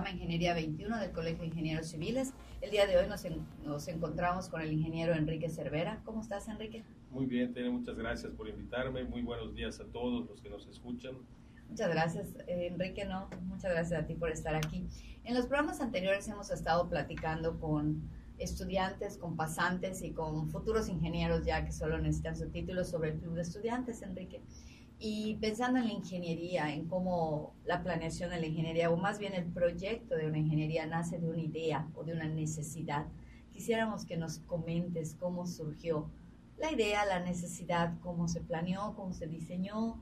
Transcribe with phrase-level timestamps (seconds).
[0.00, 2.32] programa Ingeniería 21 del Colegio de Ingenieros Civiles.
[2.62, 3.22] El día de hoy nos,
[3.64, 6.00] nos encontramos con el ingeniero Enrique Cervera.
[6.06, 6.84] ¿Cómo estás, Enrique?
[7.10, 9.04] Muy bien, Tere, muchas gracias por invitarme.
[9.04, 11.16] Muy buenos días a todos los que nos escuchan.
[11.68, 13.04] Muchas gracias, eh, Enrique.
[13.04, 14.86] No, muchas gracias a ti por estar aquí.
[15.24, 18.08] En los programas anteriores hemos estado platicando con
[18.38, 23.18] estudiantes, con pasantes y con futuros ingenieros ya que solo necesitan su título sobre el
[23.18, 24.40] club de estudiantes, Enrique.
[25.02, 29.32] Y pensando en la ingeniería, en cómo la planeación de la ingeniería, o más bien
[29.32, 33.06] el proyecto de una ingeniería nace de una idea o de una necesidad,
[33.50, 36.10] quisiéramos que nos comentes cómo surgió
[36.58, 39.98] la idea, la necesidad, cómo se planeó, cómo se diseñó,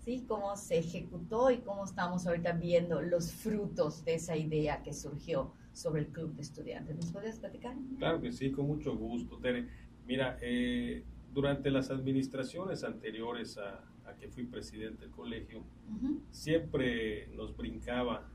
[0.00, 0.24] ¿sí?
[0.26, 5.52] cómo se ejecutó y cómo estamos ahorita viendo los frutos de esa idea que surgió
[5.72, 6.96] sobre el club de estudiantes.
[6.96, 7.76] ¿Nos podrías platicar?
[7.98, 9.68] Claro que sí, con mucho gusto, Tere.
[10.06, 13.84] Mira, eh, durante las administraciones anteriores a,
[14.16, 15.62] que fui presidente del colegio,
[16.30, 18.28] siempre nos brincaba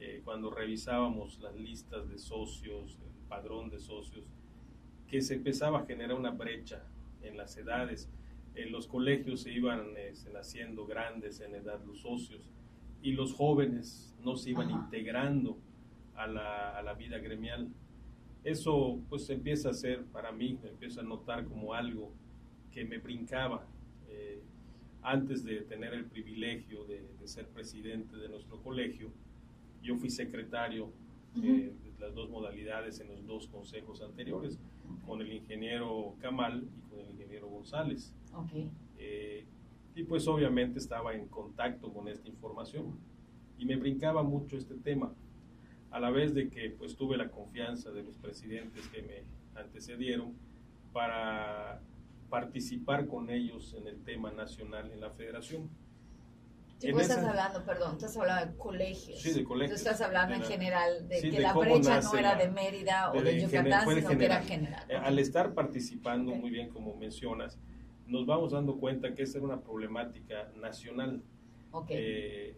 [0.00, 4.24] eh, cuando revisábamos las listas de socios, el padrón de socios,
[5.06, 6.84] que se empezaba a generar una brecha
[7.22, 8.08] en las edades.
[8.54, 12.50] En los colegios se iban eh, haciendo grandes en edad los socios
[13.02, 15.58] y los jóvenes no se iban integrando
[16.14, 17.68] a la, a la, vida gremial.
[18.44, 22.12] Eso pues empieza a ser para mí, me empiezo a notar como algo
[22.70, 23.66] que me brincaba
[24.08, 24.42] eh,
[25.02, 29.10] antes de tener el privilegio de, ser presidente de nuestro colegio.
[29.82, 30.92] Yo fui secretario
[31.36, 34.58] eh, de las dos modalidades en los dos consejos anteriores,
[35.06, 38.12] con el ingeniero Kamal y con el ingeniero González.
[38.98, 39.44] Eh,
[39.94, 42.98] y pues obviamente estaba en contacto con esta información
[43.58, 45.14] y me brincaba mucho este tema
[45.90, 50.32] a la vez de que pues tuve la confianza de los presidentes que me antecedieron
[50.92, 51.80] para
[52.32, 55.68] participar con ellos en el tema nacional en la federación.
[56.78, 59.20] Sí, vos estás hablando, perdón, estás hablando de colegios.
[59.20, 59.82] Sí, de colegios.
[59.82, 63.38] Tú estás hablando en general de que la brecha no era de Mérida o de,
[63.38, 64.82] Yucatán, sino que era general.
[64.88, 67.58] Eh, al estar participando, muy bien como mencionas,
[68.06, 71.22] nos vamos dando cuenta que esa era una problemática nacional.
[71.70, 71.96] Okay.
[72.00, 72.56] Eh,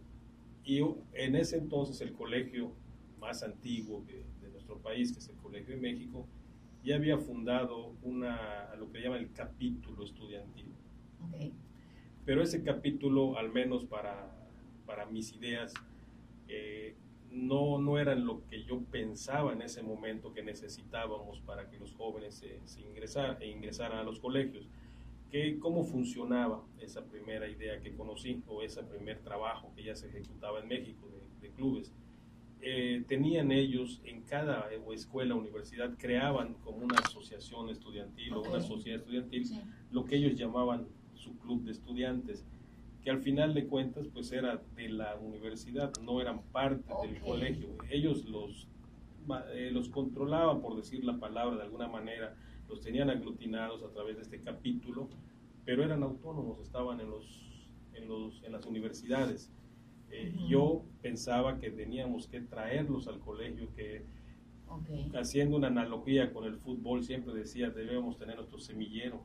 [0.63, 0.79] y
[1.13, 2.71] en ese entonces el colegio
[3.19, 6.29] más antiguo de nuestro país, que es el Colegio de México,
[6.85, 10.71] ya había fundado una, lo que llaman el capítulo estudiantil.
[12.23, 14.31] Pero ese capítulo, al menos para,
[14.85, 15.73] para mis ideas,
[16.47, 16.95] eh,
[17.31, 21.93] no, no eran lo que yo pensaba en ese momento que necesitábamos para que los
[21.95, 24.69] jóvenes se, se ingresar, e ingresaran a los colegios.
[25.31, 30.07] Que, ¿Cómo funcionaba esa primera idea que conocí o ese primer trabajo que ya se
[30.07, 31.91] ejecutaba en México de, de clubes?
[32.67, 39.01] Eh, tenían ellos en cada escuela, universidad, creaban como una asociación estudiantil o una sociedad
[39.01, 39.47] estudiantil,
[39.91, 42.43] lo que ellos llamaban su club de estudiantes,
[43.03, 47.67] que al final de cuentas pues era de la universidad, no eran parte del colegio.
[47.91, 48.67] Ellos los,
[49.53, 52.35] eh, los controlaban, por decir la palabra de alguna manera,
[52.67, 55.07] los tenían aglutinados a través de este capítulo,
[55.65, 59.51] pero eran autónomos, estaban en, los, en, los, en las universidades.
[60.11, 64.03] Eh, yo pensaba que teníamos que traerlos al colegio, que
[65.13, 69.23] haciendo una analogía con el fútbol, siempre decía, debemos tener nuestro semillero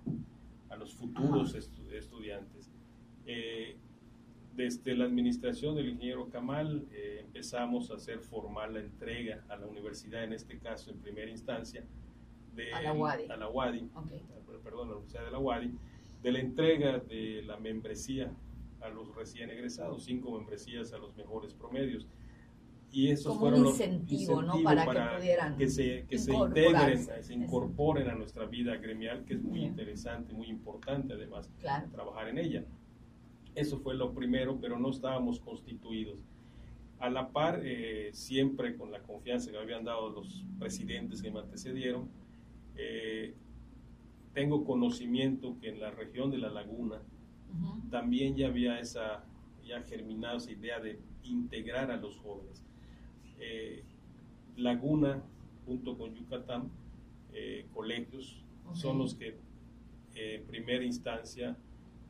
[0.69, 2.71] a los futuros estudiantes.
[3.27, 3.77] Eh,
[4.55, 9.67] desde la administración del ingeniero Kamal eh, empezamos a hacer formal la entrega a la
[9.67, 11.85] universidad, en este caso en primera instancia,
[12.55, 13.49] de a la UADI, a la
[14.63, 15.73] perdón, la Universidad de la UADI,
[16.23, 18.31] de la entrega de la membresía
[18.81, 22.07] a los recién egresados, cinco membresías a los mejores promedios.
[22.93, 24.63] Y esos Como fueron un incentivo, ¿no?
[24.65, 29.35] Para, que pudieran que se, que se integren, se incorporen a nuestra vida gremial, que
[29.35, 31.49] es muy interesante, muy importante además
[31.93, 32.65] trabajar en ella.
[33.55, 36.25] Eso fue lo primero, pero no estábamos constituidos.
[36.99, 41.31] A la par, eh, siempre con la confianza que me habían dado los presidentes que
[41.31, 42.09] me antecedieron,
[42.77, 43.35] eh,
[44.35, 47.01] tengo conocimiento que en la región de la laguna,
[47.91, 49.25] también ya había esa,
[49.67, 52.65] ya germinado esa idea de integrar a los jóvenes.
[53.39, 53.83] Eh,
[54.57, 55.23] Laguna,
[55.67, 56.71] junto con Yucatán,
[57.33, 58.43] eh, colegios,
[58.75, 59.37] son los que
[60.15, 61.57] eh, en primera instancia,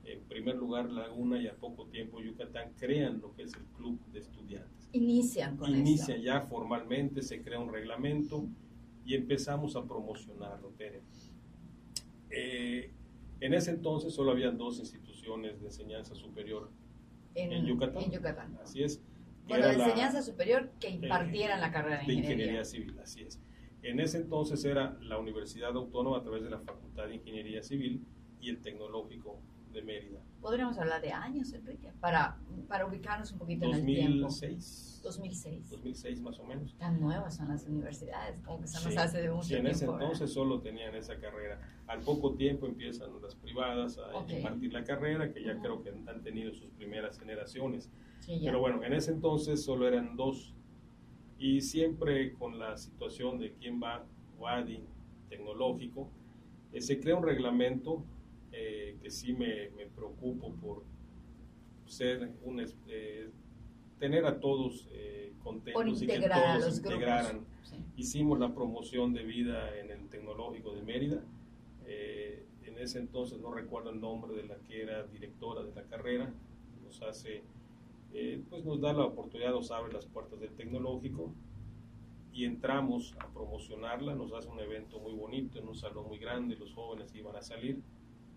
[0.05, 3.99] en primer lugar Laguna y a poco tiempo Yucatán crean lo que es el club
[4.13, 4.89] de estudiantes.
[4.93, 8.47] Inician con Inicia ya formalmente, se crea un reglamento
[9.05, 11.03] y empezamos a promocionarlo, Tere.
[13.41, 16.71] En ese entonces solo habían dos instituciones de enseñanza superior
[17.35, 18.59] en, Yucatán.
[18.63, 19.03] Así es.
[19.49, 22.65] Bueno, de enseñanza superior que impartieran la carrera de ingeniería.
[22.65, 23.41] civil, así es.
[23.83, 28.05] En ese entonces era la Universidad Autónoma a través de la Facultad de Ingeniería Civil
[28.41, 29.41] y el Tecnológico
[29.73, 30.21] de Mérida.
[30.41, 32.39] Podríamos hablar de años, Enrique, para,
[32.69, 34.23] para ubicarnos un poquito en el tiempo.
[34.23, 35.01] 2006.
[35.03, 35.71] 2006.
[35.71, 36.75] 2006 más o menos.
[36.79, 39.61] Tan nuevas son las universidades, como que se nos Sí, hace de mucho sí, en
[39.63, 39.77] tiempo.
[39.77, 40.03] ese ¿verdad?
[40.03, 41.61] entonces solo tenían esa carrera.
[41.87, 44.31] Al poco tiempo empiezan las privadas a Ok.
[44.31, 45.63] impartir la carrera, que ya Ujú.
[45.63, 47.91] creo que han tenido sus primeras generaciones.
[48.21, 48.41] Sí.
[48.45, 50.55] Pero bueno, en ese entonces solo eran dos.
[51.39, 54.05] Y siempre con la situación de quién va
[54.39, 54.85] WADI
[55.29, 56.11] tecnológico,
[56.73, 58.05] eh, se crea un reglamento
[58.53, 60.83] eh, que sí me, me preocupo por
[61.87, 63.31] ser un, eh,
[63.99, 67.45] tener a todos eh, contentos y que todos integraran.
[67.63, 67.77] Sí.
[67.97, 71.23] Hicimos la promoción de vida en el Tecnológico de Mérida.
[71.87, 75.83] Eh, en ese entonces no recuerdo el nombre de la que era directora de la
[75.83, 76.33] carrera.
[76.83, 77.43] Nos hace,
[78.15, 81.33] eh, pues nos da la oportunidad, nos abre las puertas del Tecnológico
[82.33, 84.15] y entramos a promocionarla.
[84.15, 86.57] Nos hace un evento muy bonito en un salón muy grande.
[86.57, 87.81] Los jóvenes iban a salir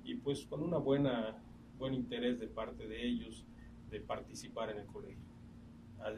[0.04, 1.38] y pues con una buena
[1.78, 3.46] buen interés de parte de ellos
[3.90, 5.24] de participar en el colegio.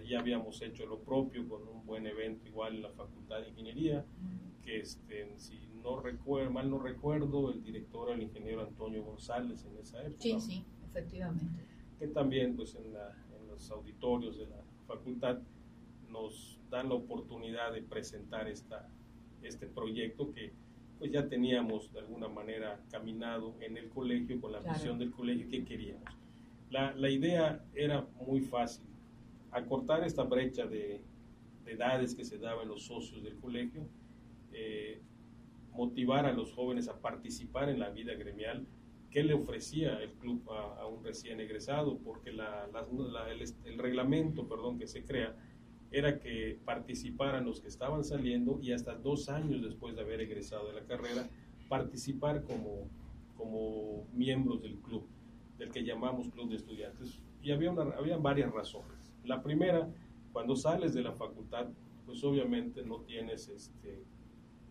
[0.10, 4.04] Ya habíamos hecho lo propio con un buen evento igual en la Facultad de Ingeniería,
[4.64, 9.64] que este, si no recuerdo, mal no recuerdo, el director era el ingeniero Antonio González
[9.66, 11.46] en esa época, Sí, sí, efectivamente.
[12.00, 14.58] que también pues en, la- en los auditorios de la
[14.88, 15.38] facultad
[16.10, 18.90] nos dan la oportunidad de presentar esta,
[19.44, 20.52] este proyecto que
[21.00, 24.74] pues ya teníamos de alguna manera caminado en el colegio con la Claro.
[24.76, 26.06] visión del colegio que queríamos.
[26.70, 28.86] La, la idea era muy fácil,
[29.52, 31.02] acortar esta brecha de,
[31.64, 33.88] de edades que se daba en los socios del colegio,
[34.54, 35.02] eh,
[35.74, 38.66] motivar a los jóvenes a participar en la vida gremial,
[39.12, 43.42] qué le ofrecía el club a, a un recién egresado, porque la- las- la- el,
[43.66, 45.36] el reglamento perdón, que se crea
[45.98, 50.68] era que participaran los que estaban saliendo y hasta dos años después de haber egresado
[50.68, 51.30] de la carrera,
[51.70, 52.90] participar como,
[53.38, 55.08] como miembros del club,
[55.58, 57.22] del que llamamos club de estudiantes.
[57.42, 59.14] Y había, una, había varias razones.
[59.24, 59.90] La primera,
[60.34, 61.68] cuando sales de la facultad,
[62.06, 64.04] pues obviamente no tienes, este,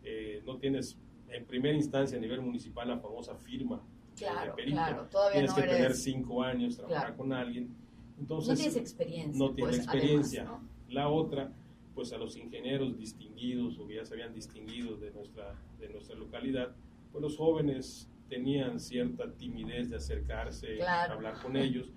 [0.03, 0.99] eh, no tienes
[1.31, 3.77] en primera instancia a nivel municipal la famosa firma
[4.11, 4.77] de Claro, perito.
[4.77, 5.09] claro.
[5.11, 5.77] Todavía Tienes no que eres...
[5.77, 7.17] tener cinco años, trabajar Claro.
[7.17, 7.75] con alguien.
[8.21, 9.39] Entonces, no tienes experiencia.
[9.39, 10.43] no tiene pues, experiencia.
[10.43, 10.74] además, ¿no?
[10.95, 11.53] La otra,
[11.95, 16.15] pues a los ingenieros distinguidos o que ya se habían distinguido de nuestra, de nuestra
[16.17, 16.75] localidad,
[17.11, 21.15] pues los jóvenes tenían cierta timidez de acercarse, Claro.
[21.15, 21.93] hablar con ellos.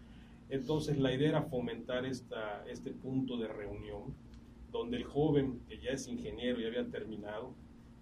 [0.50, 4.16] Entonces la idea era fomentar esta, este punto de reunión,
[4.72, 7.54] donde el joven que ya es ingeniero, ya había terminado,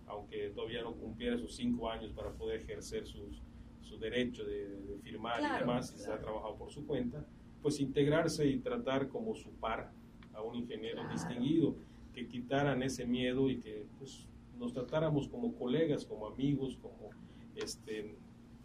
[0.07, 3.41] aunque todavía no cumpliera sus cinco años para poder ejercer sus,
[3.81, 6.21] su derecho de, de firmar y Claro, demás, y se ha claro.
[6.23, 7.25] trabajado por su cuenta,
[7.61, 9.91] pues integrarse y tratar como su par
[10.35, 11.11] a un ingeniero Claro.
[11.11, 11.75] distinguido,
[12.13, 14.27] que quitaran ese miedo y que pues,
[14.57, 17.09] nos tratáramos como colegas, como amigos, como
[17.55, 18.15] este,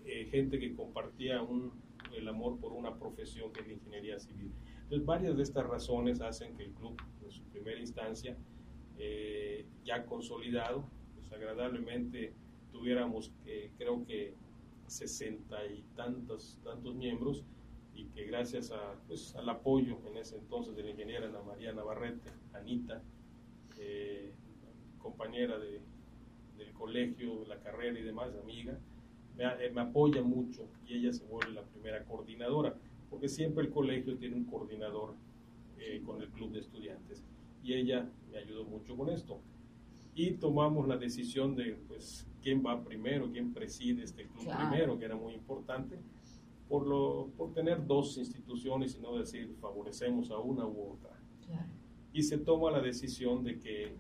[0.05, 1.73] eh, gente que compartía un,
[2.17, 4.53] el amor por una profesión que es la ingeniería civil.
[4.83, 8.37] Entonces, varias de estas razones hacen que el club, en su primera instancia,
[8.99, 10.85] eh, ya consolidado,
[11.15, 12.33] pues agradablemente
[12.73, 14.35] tuviéramos, eh, creo que,
[14.87, 17.45] sesenta y tantos, tantos miembros
[18.01, 21.73] y que gracias a, pues, al apoyo en ese entonces de la ingeniera Ana María
[21.73, 23.03] Navarrete, Anita,
[23.79, 24.33] eh,
[24.99, 25.81] compañera de,
[26.57, 28.79] del colegio, la carrera y demás, amiga,
[29.37, 32.75] me, eh, me apoya mucho y ella se vuelve la primera coordinadora,
[33.11, 35.15] porque siempre el colegio tiene un coordinador
[35.79, 37.23] eh, con el club de estudiantes
[37.63, 39.41] y ella me ayudó mucho con esto.
[40.15, 44.71] Y tomamos la decisión de, pues, quién va primero, quién preside este club Claro.
[44.71, 45.99] primero, que era muy importante,
[46.71, 51.11] por, lo, por tener dos instituciones y no decir favorecemos a una u otra
[51.47, 51.67] Claro.
[52.13, 53.97] y se toma la decisión de que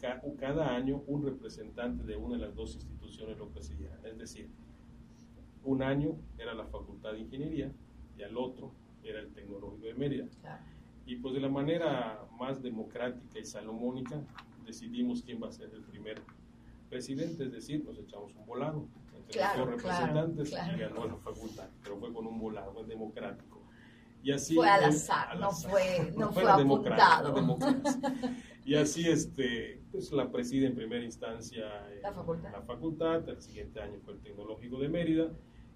[0.00, 3.98] ca- cada año un representante de una de las dos instituciones lo presidiera.
[4.04, 4.48] Es decir,
[5.64, 7.72] un año era la Facultad de Ingeniería
[8.16, 8.70] y al otro
[9.02, 10.28] era el Tecnológico de Mérida.
[10.40, 10.62] Claro.
[11.06, 14.22] Y pues de la manera más democrática y salomónica
[14.64, 16.22] decidimos quién va a ser el primer
[16.88, 18.86] presidente, es decir, nos echamos un volado
[19.30, 20.76] Claro, los representantes claro.
[20.76, 23.62] y ganó la facultad, pero fue con un volado, fue democrático.
[24.22, 27.28] Y así Fue al azar, al no fue- no fue apuntado.
[27.28, 28.36] la democracia.
[28.64, 32.50] Y así este, pues la preside en primera instancia eh, La facultad.
[32.52, 35.30] la facultad, el siguiente año fue el Tecnológico de Mérida,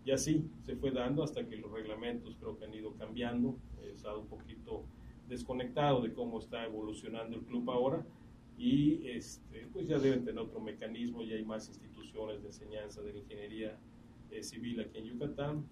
[0.04, 3.90] y así se fue dando hasta que los reglamentos creo que han ido cambiando, he
[3.92, 4.84] estado un poquito
[5.28, 8.04] desconectado de cómo está evolucionando el club ahora,
[8.62, 13.14] y este, pues ya deben tener otro mecanismo, ya hay más instituciones de enseñanza de
[13.14, 13.78] la ingeniería
[14.30, 15.66] eh, civil aquí en Yucatán,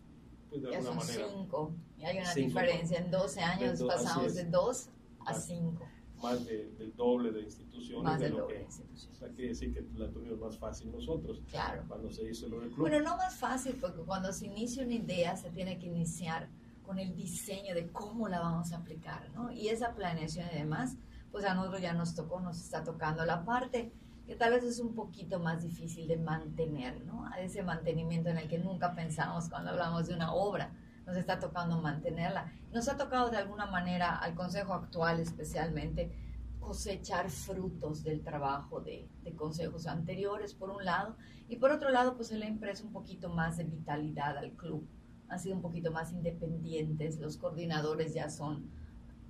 [0.49, 1.28] pues de Ya alguna son manera.
[1.28, 1.75] cinco.
[1.99, 2.47] Y hay una Cinco.
[2.61, 2.99] diferencia.
[2.99, 4.88] En 12 años De do- pasamos de 2
[5.26, 5.52] a Así.
[5.57, 5.87] 5.
[6.23, 8.02] más del doble de instituciones.
[8.04, 9.09] Más de del lo doble que, de instituciones.
[9.12, 11.42] O sea, quiere decir que la tuvimos más fácil nosotros.
[11.50, 11.85] Claro.
[11.87, 12.78] Cuando se hizo del club.
[12.78, 16.49] Bueno, no más fácil, porque cuando se inicia una idea se tiene que iniciar
[16.85, 19.52] con el diseño de cómo la vamos a aplicar, ¿no?
[19.52, 20.97] Y esa planeación y demás,
[21.31, 23.93] pues a nosotros ya nos tocó, nos está tocando la parte
[24.27, 27.25] que tal vez es un poquito más difícil de mantener, ¿no?
[27.39, 30.71] Ese mantenimiento en el que nunca pensamos cuando hablamos de una obra,
[31.07, 32.53] nos está tocando mantenerla.
[32.71, 36.13] Nos ha tocado de alguna manera al Consejo actual especialmente
[36.61, 41.17] cosechar frutos del trabajo de, de consejos anteriores, por un lado,
[41.49, 44.53] y por otro lado, pues se le ha impreso un poquito más de vitalidad al
[44.53, 44.87] club.
[45.29, 48.71] Han sido un poquito más independientes, los coordinadores ya son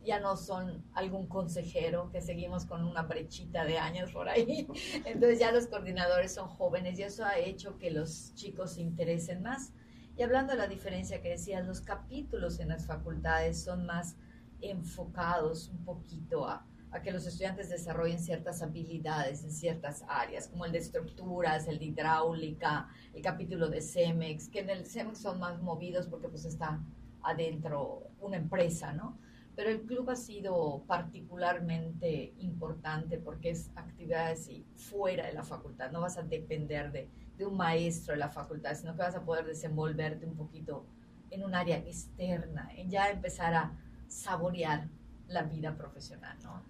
[0.09, 4.67] ya no son algún consejero, que seguimos con una brechita de años por ahí.
[5.05, 9.43] Entonces ya los coordinadores son jóvenes y eso ha hecho que los chicos se interesen
[9.43, 9.73] más.
[10.17, 14.17] Y hablando de la diferencia que decías, los capítulos en las facultades son más
[14.63, 20.65] enfocados un poquito a, a que los estudiantes desarrollen ciertas habilidades en ciertas áreas, como
[20.65, 25.39] el de estructuras, el de hidráulica, el capítulo de CEMEX, que en el CEMEX son
[25.39, 26.81] más movidos porque pues está
[27.23, 29.19] adentro una empresa, ¿no?
[29.59, 36.01] Pero el club ha sido particularmente importante porque es actividades fuera de la facultad, no
[36.01, 39.47] vas a depender de, de, un maestro de la facultad, sino que vas a poder
[39.47, 40.87] desenvolverte un poquito
[41.33, 44.87] en un área externa, en ya empezar a saborear
[45.27, 46.63] la vida profesional, ¿no?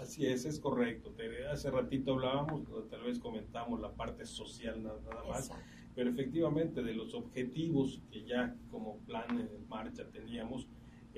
[0.00, 1.12] Así es, es correcto.
[1.50, 5.64] Hace ratito hablábamos, tal vez comentamos la parte social nada, más, Exacto.
[5.92, 10.68] pero efectivamente de los objetivos que ya como plan en marcha teníamos,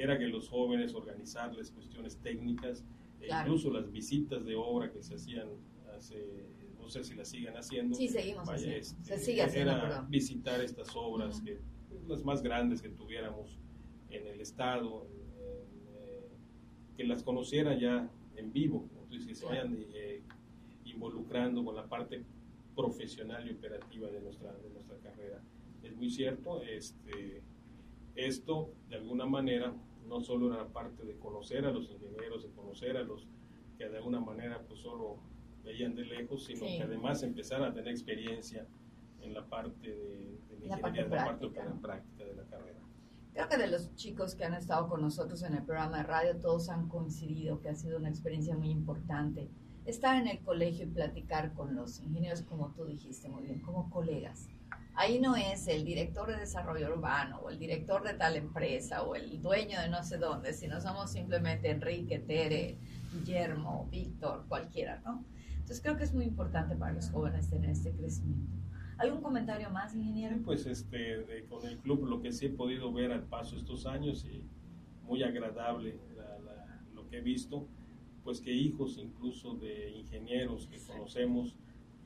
[0.01, 2.85] era que los jóvenes organizarles cuestiones técnicas,
[3.21, 3.49] e claro.
[3.49, 5.49] incluso las visitas de obra que se hacían
[5.97, 6.47] hace,
[6.79, 7.95] no sé si las sigan haciendo.
[7.95, 8.79] Sí, seguimos vaya, haciendo.
[8.79, 10.11] Este, se sigue haciendo, era perdón.
[10.11, 11.45] visitar estas obras, uh -huh.
[11.45, 11.59] que
[12.09, 13.59] las más grandes que tuviéramos
[14.11, 15.21] en el Estado, en,
[15.95, 16.29] eh,
[16.97, 20.23] que las conocieran ya en vivo, que se vayan eh,
[20.85, 22.25] involucrando con la parte
[22.75, 25.43] profesional y operativa de nuestra, de nuestra carrera.
[25.83, 27.43] Es muy cierto, este,
[28.15, 29.75] esto de alguna manera
[30.11, 33.27] no solo era parte de conocer a los ingenieros, de conocer a los
[33.79, 35.21] que de alguna manera pues solo
[35.65, 36.77] veían de lejos, sino Sí.
[36.79, 38.67] que además empezar a tener experiencia
[39.21, 41.49] en la parte de, de la La parte ingeniería, en la parte
[41.81, 42.81] práctica de la carrera.
[43.33, 46.37] Creo que de los chicos que han estado con nosotros en el programa de radio,
[46.41, 49.49] todos han coincidido que ha sido una experiencia muy importante.
[49.85, 53.89] Estar en el colegio y platicar con los ingenieros, como tú dijiste muy bien, como
[53.91, 54.49] colegas.
[54.95, 59.15] Ahí no es el director de desarrollo urbano o el director de tal empresa o
[59.15, 62.77] el dueño de no sé dónde, sino somos simplemente Enrique, Tere,
[63.13, 65.25] Guillermo, Víctor, cualquiera, ¿no?
[65.53, 68.51] Entonces creo que es muy importante para los jóvenes tener este crecimiento.
[68.99, 70.37] ¿Algún comentario más, ingeniero?
[70.37, 73.57] Sí, pues este, de- con el club lo que sí he podido ver al paso
[73.57, 74.45] estos años y
[75.05, 77.67] muy agradable la- la- lo que he visto,
[78.23, 81.57] pues que hijos incluso de ingenieros que conocemos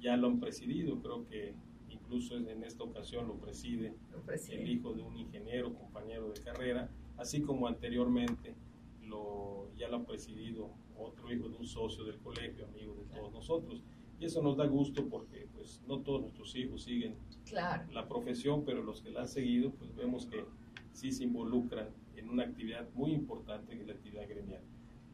[0.01, 1.55] ya lo han presidido, creo que
[1.95, 6.91] incluso en esta ocasión lo preside Lo el hijo de un ingeniero, compañero de carrera,
[7.17, 8.55] así como anteriormente
[9.03, 13.33] lo, ya lo ha presidido otro hijo de un socio del colegio, amigo de todos
[13.33, 13.83] nosotros.
[14.21, 18.65] Y eso nos da gusto porque pues no todos nuestros hijos siguen Claro, la profesión,
[18.65, 20.45] pero los que la han seguido, pues vemos que
[20.93, 24.63] sí se involucran en una actividad muy importante que es la actividad gremial.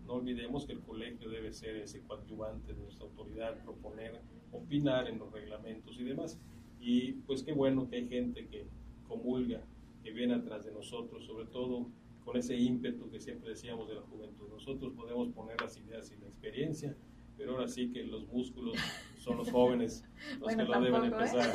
[0.07, 4.21] No olvidemos que el colegio debe ser ese coadyuvante de nuestra autoridad, proponer,
[4.53, 6.39] opinar en los reglamentos y demás.
[6.81, 8.67] Y pues qué bueno que hay gente que
[9.07, 9.61] comulga,
[10.03, 11.87] que viene atrás de nosotros, sobre todo
[12.25, 14.49] con ese ímpetu que siempre decíamos de la juventud.
[14.51, 16.97] Nosotros podemos poner las ideas y la experiencia,
[17.37, 18.77] pero ahora sí que los músculos
[19.19, 21.07] son los jóvenes los Bueno, que lo deben ¿eh?
[21.07, 21.53] empezar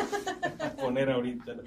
[0.59, 1.53] a poner ahorita.
[1.55, 1.63] ¿no?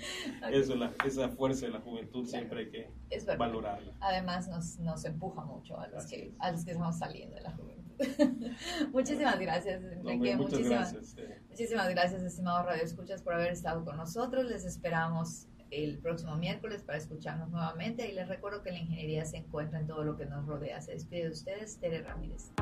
[0.49, 2.91] Eso, la- esa fuerza de la juventud siempre hay que
[3.37, 3.93] valorarla.
[4.01, 6.35] Además nos, nos empuja mucho a los, Así que, es.
[6.41, 7.88] a los que estamos saliendo de la juventud.
[8.93, 10.37] muchísimas gracias, Enrique.
[10.37, 11.19] muchísimas, gracias.
[11.19, 11.41] eh.
[11.49, 14.47] muchísimas gracias, estimados Radio Escuchas, por haber estado con nosotros.
[14.47, 19.37] Les esperamos el próximo miércoles para escucharnos nuevamente y les recuerdo que la ingeniería se
[19.39, 20.81] encuentra en todo lo que nos rodea.
[20.81, 22.53] Se despide de ustedes, Tere Ramírez.